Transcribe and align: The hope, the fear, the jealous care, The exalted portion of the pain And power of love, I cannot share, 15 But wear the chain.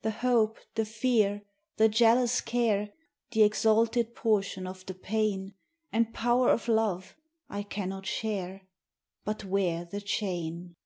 The 0.00 0.10
hope, 0.12 0.56
the 0.74 0.86
fear, 0.86 1.42
the 1.76 1.86
jealous 1.86 2.40
care, 2.40 2.94
The 3.32 3.42
exalted 3.42 4.14
portion 4.14 4.66
of 4.66 4.86
the 4.86 4.94
pain 4.94 5.52
And 5.92 6.14
power 6.14 6.48
of 6.48 6.66
love, 6.66 7.14
I 7.50 7.64
cannot 7.64 8.06
share, 8.06 8.60
15 8.62 8.66
But 9.26 9.44
wear 9.44 9.84
the 9.84 10.00
chain. 10.00 10.76